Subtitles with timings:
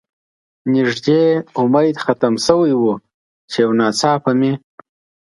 [0.73, 1.21] نږدې
[1.61, 2.83] امید ختم شوی و،
[3.51, 4.53] چې یو ناڅاپه مې.